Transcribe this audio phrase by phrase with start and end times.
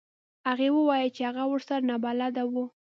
[0.49, 2.53] هغې وویل چې هغه ورسره نابلده و.